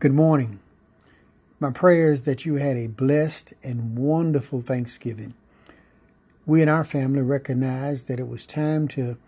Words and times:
Good 0.00 0.14
morning. 0.14 0.60
My 1.60 1.70
prayer 1.70 2.10
is 2.10 2.22
that 2.22 2.46
you 2.46 2.54
had 2.54 2.78
a 2.78 2.86
blessed 2.86 3.52
and 3.62 3.98
wonderful 3.98 4.62
Thanksgiving. 4.62 5.34
We 6.46 6.62
in 6.62 6.70
our 6.70 6.84
family 6.84 7.20
recognized 7.20 8.08
that 8.08 8.18
it 8.18 8.26
was 8.26 8.46
time 8.46 8.88
to 8.96 9.18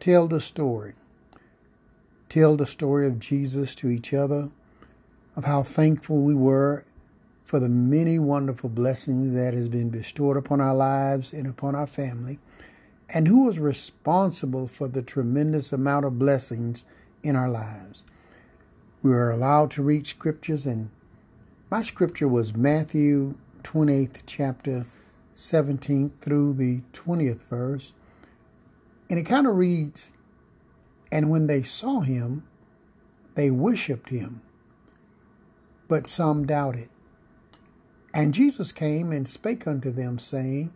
tell 0.00 0.26
the 0.26 0.40
story. 0.40 0.94
Tell 2.30 2.56
the 2.56 2.66
story 2.66 3.06
of 3.06 3.18
Jesus 3.18 3.74
to 3.74 3.90
each 3.90 4.14
other, 4.14 4.48
of 5.36 5.44
how 5.44 5.62
thankful 5.62 6.22
we 6.22 6.34
were 6.34 6.86
for 7.44 7.60
the 7.60 7.68
many 7.68 8.18
wonderful 8.18 8.70
blessings 8.70 9.34
that 9.34 9.52
has 9.52 9.68
been 9.68 9.90
bestowed 9.90 10.38
upon 10.38 10.62
our 10.62 10.74
lives 10.74 11.34
and 11.34 11.46
upon 11.46 11.74
our 11.74 11.86
family, 11.86 12.38
and 13.10 13.28
who 13.28 13.44
was 13.44 13.58
responsible 13.58 14.68
for 14.68 14.88
the 14.88 15.02
tremendous 15.02 15.70
amount 15.70 16.06
of 16.06 16.18
blessings 16.18 16.86
in 17.22 17.36
our 17.36 17.50
lives 17.50 18.04
we 19.02 19.10
were 19.10 19.30
allowed 19.30 19.70
to 19.72 19.82
read 19.82 20.06
scriptures, 20.06 20.66
and 20.66 20.90
my 21.70 21.82
scripture 21.82 22.26
was 22.26 22.56
Matthew 22.56 23.34
28th 23.62 24.22
chapter 24.26 24.86
17th 25.36 26.10
through 26.20 26.54
the 26.54 26.80
20th 26.92 27.42
verse. 27.42 27.92
And 29.08 29.18
it 29.18 29.22
kind 29.22 29.46
of 29.46 29.56
reads, 29.56 30.14
And 31.12 31.30
when 31.30 31.46
they 31.46 31.62
saw 31.62 32.00
him, 32.00 32.42
they 33.36 33.52
worshipped 33.52 34.08
him, 34.08 34.42
but 35.86 36.08
some 36.08 36.44
doubted. 36.44 36.88
And 38.12 38.34
Jesus 38.34 38.72
came 38.72 39.12
and 39.12 39.28
spake 39.28 39.68
unto 39.68 39.92
them, 39.92 40.18
saying, 40.18 40.72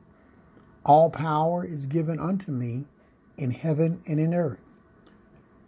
All 0.87 1.11
power 1.11 1.65
is 1.65 1.89
given 1.89 2.21
unto 2.21 2.53
me 2.53 2.85
in 3.37 3.51
heaven 3.51 4.01
and 4.07 4.21
in 4.21 4.33
earth. 4.33 4.61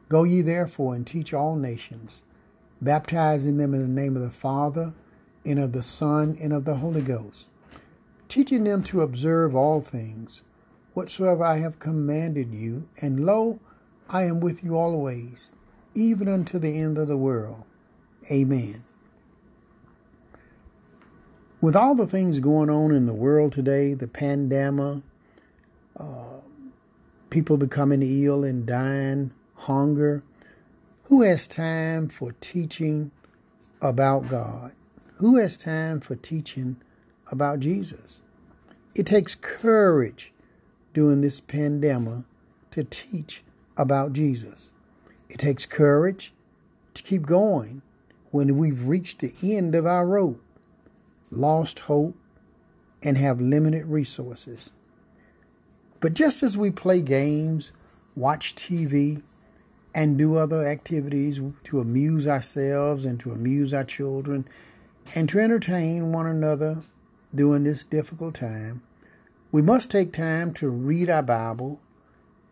Go 0.09 0.23
ye 0.23 0.41
therefore 0.41 0.95
and 0.95 1.05
teach 1.05 1.34
all 1.34 1.56
nations 1.56 2.23
baptizing 2.84 3.56
them 3.56 3.74
in 3.74 3.80
the 3.80 3.88
name 3.88 4.16
of 4.16 4.23
the 4.23 4.30
Father, 4.30 4.92
and 5.45 5.58
of 5.58 5.72
the 5.72 5.83
Son, 5.83 6.36
and 6.41 6.53
of 6.53 6.64
the 6.64 6.77
Holy 6.77 7.03
Ghost, 7.03 7.50
teaching 8.28 8.64
them 8.64 8.83
to 8.84 9.03
observe 9.03 9.55
all 9.55 9.81
things 9.81 10.45
whatsoever 10.95 11.45
I 11.45 11.58
have 11.58 11.78
commanded 11.78 12.55
you, 12.55 12.89
and 13.00 13.25
lo, 13.25 13.58
I 14.08 14.25
am 14.25 14.41
with 14.41 14.62
you 14.62 14.77
always, 14.77 15.56
even 15.95 16.28
unto 16.28 16.58
the 16.58 16.78
end 16.78 16.98
of 16.98 17.08
the 17.08 17.17
world. 17.17 17.64
Amen. 18.31 18.84
With 21.61 21.77
all 21.77 21.95
the 21.95 22.06
things 22.06 22.41
going 22.41 22.70
on 22.70 22.92
in 22.92 23.06
the 23.06 23.14
world 23.14 23.53
today, 23.53 23.95
the 23.95 24.08
pandemic, 24.08 25.03
uh, 25.98 26.41
people 27.30 27.56
becoming 27.56 28.03
ill 28.03 28.45
and 28.45 28.67
dying, 28.67 29.33
hunger, 29.55 30.23
who 31.05 31.22
has 31.22 31.47
time 31.47 32.08
for 32.08 32.33
teaching 32.41 33.10
about 33.80 34.28
God? 34.28 34.72
Who 35.16 35.36
has 35.36 35.56
time 35.56 36.00
for 36.00 36.16
teaching 36.16 36.77
about 37.30 37.61
Jesus? 37.61 38.22
It 38.94 39.06
takes 39.06 39.34
courage 39.34 40.33
during 40.94 41.20
this 41.20 41.41
pandemic 41.41 42.24
to 42.70 42.84
teach 42.84 43.42
about 43.77 44.12
Jesus. 44.12 44.72
It 45.28 45.38
takes 45.38 45.66
courage 45.66 46.33
to 46.94 47.02
keep 47.02 47.27
going 47.27 47.83
when 48.30 48.56
we've 48.56 48.86
reached 48.86 49.20
the 49.20 49.34
end 49.42 49.74
of 49.74 49.86
our 49.86 50.06
rope, 50.06 50.41
lost 51.30 51.80
hope, 51.80 52.16
and 53.02 53.18
have 53.18 53.41
limited 53.41 53.86
resources. 53.86 54.72
But 56.00 56.14
just 56.14 56.42
as 56.42 56.56
we 56.56 56.70
play 56.70 57.02
games, 57.02 57.72
watch 58.16 58.55
TV, 58.55 59.22
and 59.95 60.19
do 60.19 60.37
other 60.37 60.67
activities 60.67 61.41
to 61.64 61.81
amuse 61.81 62.27
ourselves 62.27 63.05
and 63.05 63.20
to 63.20 63.31
amuse 63.31 63.73
our 63.73 63.84
children 63.84 64.47
and 65.14 65.28
to 65.28 65.39
entertain 65.39 66.12
one 66.12 66.27
another 66.27 66.78
during 67.34 67.64
this 67.64 67.84
difficult 67.84 68.34
time, 68.34 68.83
we 69.52 69.63
must 69.63 69.91
take 69.91 70.13
time 70.13 70.52
to 70.55 70.68
read 70.68 71.11
our 71.11 71.23
Bible, 71.23 71.80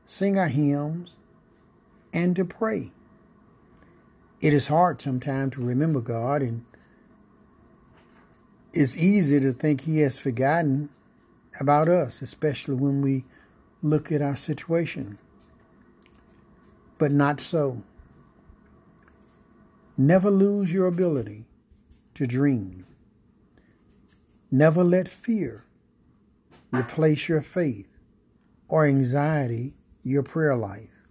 sing 0.07 0.39
our 0.39 0.49
hymns, 0.49 1.17
and 2.13 2.37
to 2.37 2.45
pray. 2.45 2.91
It 4.41 4.53
is 4.53 4.67
hard 4.67 5.01
sometimes 5.01 5.55
to 5.55 5.65
remember 5.65 6.01
God, 6.01 6.43
and 6.43 6.65
it's 8.73 8.97
easy 8.97 9.41
to 9.41 9.53
think 9.53 9.83
He 9.83 10.01
has 10.01 10.19
forgotten 10.19 10.91
about 11.61 11.89
us, 11.89 12.23
especially 12.23 12.75
when 12.75 13.03
we 13.03 13.25
look 13.83 14.13
at 14.13 14.23
our 14.23 14.37
situation 14.37 15.19
but 17.03 17.11
not 17.11 17.41
so. 17.41 17.83
Never 19.99 20.31
lose 20.31 20.73
your 20.73 20.87
ability 20.87 21.47
to 22.15 22.29
dream. 22.29 22.87
Never 24.53 24.85
let 24.85 25.09
fear 25.09 25.65
replace 26.71 27.29
your 27.29 27.41
faith 27.41 27.89
or 28.69 28.87
anxiety 28.87 29.75
your 30.05 30.23
prayer 30.23 30.55
life. 30.55 31.09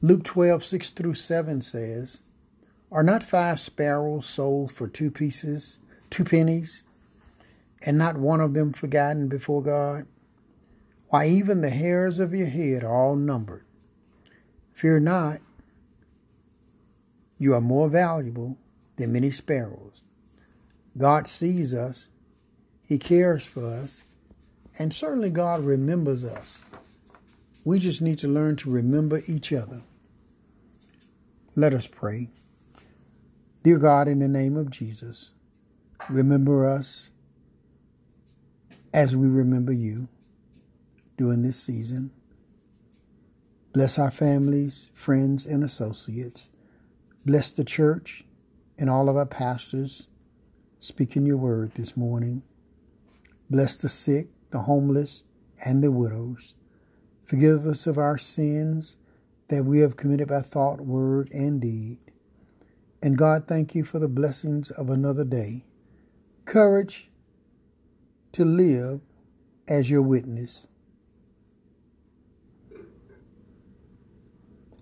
Luke 0.00 0.22
12, 0.22 0.62
6 0.62 0.90
through 0.92 1.14
7 1.14 1.62
says, 1.62 2.20
Are 2.92 3.02
not 3.02 3.24
five 3.24 3.58
sparrows 3.58 4.24
sold 4.24 4.70
for 4.70 4.86
two 4.86 5.10
pieces, 5.10 5.80
two 6.10 6.22
pennies, 6.22 6.84
and 7.82 7.98
not 7.98 8.18
one 8.18 8.40
of 8.40 8.54
them 8.54 8.72
forgotten 8.72 9.26
before 9.26 9.64
God? 9.64 10.06
Why, 11.08 11.26
even 11.26 11.60
the 11.60 11.70
hairs 11.70 12.20
of 12.20 12.32
your 12.32 12.46
head 12.46 12.84
are 12.84 12.94
all 12.94 13.16
numbered. 13.16 13.64
Fear 14.76 15.00
not, 15.00 15.40
you 17.38 17.54
are 17.54 17.62
more 17.62 17.88
valuable 17.88 18.58
than 18.96 19.10
many 19.10 19.30
sparrows. 19.30 20.02
God 20.98 21.26
sees 21.26 21.72
us, 21.72 22.10
He 22.86 22.98
cares 22.98 23.46
for 23.46 23.64
us, 23.64 24.04
and 24.78 24.92
certainly 24.92 25.30
God 25.30 25.64
remembers 25.64 26.26
us. 26.26 26.62
We 27.64 27.78
just 27.78 28.02
need 28.02 28.18
to 28.18 28.28
learn 28.28 28.56
to 28.56 28.70
remember 28.70 29.22
each 29.26 29.50
other. 29.50 29.80
Let 31.56 31.72
us 31.72 31.86
pray. 31.86 32.28
Dear 33.62 33.78
God, 33.78 34.08
in 34.08 34.18
the 34.18 34.28
name 34.28 34.58
of 34.58 34.70
Jesus, 34.70 35.32
remember 36.10 36.68
us 36.68 37.12
as 38.92 39.16
we 39.16 39.26
remember 39.26 39.72
you 39.72 40.08
during 41.16 41.44
this 41.44 41.58
season. 41.58 42.10
Bless 43.76 43.98
our 43.98 44.10
families, 44.10 44.88
friends, 44.94 45.44
and 45.44 45.62
associates. 45.62 46.48
Bless 47.26 47.52
the 47.52 47.62
church 47.62 48.24
and 48.78 48.88
all 48.88 49.10
of 49.10 49.18
our 49.18 49.26
pastors 49.26 50.08
speaking 50.78 51.26
your 51.26 51.36
word 51.36 51.72
this 51.74 51.94
morning. 51.94 52.42
Bless 53.50 53.76
the 53.76 53.90
sick, 53.90 54.28
the 54.48 54.60
homeless, 54.60 55.24
and 55.62 55.84
the 55.84 55.90
widows. 55.92 56.54
Forgive 57.22 57.66
us 57.66 57.86
of 57.86 57.98
our 57.98 58.16
sins 58.16 58.96
that 59.48 59.66
we 59.66 59.80
have 59.80 59.98
committed 59.98 60.28
by 60.28 60.40
thought, 60.40 60.80
word, 60.80 61.30
and 61.30 61.60
deed. 61.60 61.98
And 63.02 63.18
God, 63.18 63.46
thank 63.46 63.74
you 63.74 63.84
for 63.84 63.98
the 63.98 64.08
blessings 64.08 64.70
of 64.70 64.88
another 64.88 65.24
day. 65.24 65.66
Courage 66.46 67.10
to 68.32 68.42
live 68.42 69.02
as 69.68 69.90
your 69.90 70.00
witness 70.00 70.66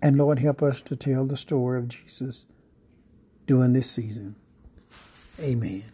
And 0.05 0.19
Lord, 0.19 0.41
help 0.41 0.63
us 0.63 0.83
to 0.83 0.97
tell 0.97 1.25
the 1.25 1.35
story 1.39 1.79
of 1.79 1.89
Jesus 1.89 2.45
during 3.47 3.73
this 3.73 3.91
season. 3.91 4.37
Amen. 5.41 5.85